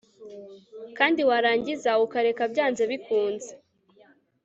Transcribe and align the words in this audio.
kandi 0.97 1.19
warangiza 1.29 1.91
ukareka 2.05 2.43
byanze 2.53 2.83
bikunze 2.91 3.51